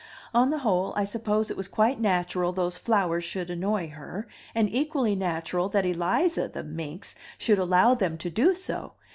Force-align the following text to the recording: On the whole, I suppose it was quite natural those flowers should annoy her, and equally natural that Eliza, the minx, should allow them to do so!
On 0.33 0.49
the 0.49 0.57
whole, 0.57 0.93
I 0.95 1.05
suppose 1.05 1.51
it 1.51 1.57
was 1.57 1.67
quite 1.67 1.99
natural 1.99 2.51
those 2.51 2.75
flowers 2.79 3.23
should 3.23 3.51
annoy 3.51 3.89
her, 3.89 4.27
and 4.55 4.67
equally 4.67 5.15
natural 5.15 5.69
that 5.69 5.85
Eliza, 5.85 6.47
the 6.47 6.63
minx, 6.63 7.13
should 7.37 7.59
allow 7.59 7.93
them 7.93 8.17
to 8.17 8.31
do 8.31 8.55
so! 8.55 8.93